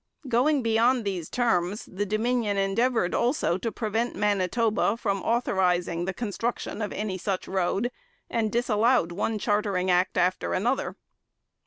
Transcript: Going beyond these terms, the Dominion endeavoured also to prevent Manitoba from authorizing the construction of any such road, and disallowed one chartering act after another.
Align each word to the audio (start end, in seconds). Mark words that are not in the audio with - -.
Going 0.27 0.63
beyond 0.63 1.05
these 1.05 1.29
terms, 1.29 1.85
the 1.85 2.07
Dominion 2.07 2.57
endeavoured 2.57 3.13
also 3.13 3.59
to 3.59 3.71
prevent 3.71 4.15
Manitoba 4.15 4.97
from 4.97 5.21
authorizing 5.21 6.05
the 6.05 6.11
construction 6.15 6.81
of 6.81 6.91
any 6.91 7.19
such 7.19 7.47
road, 7.47 7.91
and 8.27 8.51
disallowed 8.51 9.11
one 9.11 9.37
chartering 9.37 9.91
act 9.91 10.17
after 10.17 10.55
another. 10.55 10.95